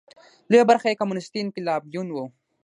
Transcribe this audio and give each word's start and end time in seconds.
لویه 0.49 0.65
برخه 0.71 0.87
یې 0.89 0.99
کمونېستي 1.01 1.39
انقلابیون 1.41 2.07
وو. 2.11 2.25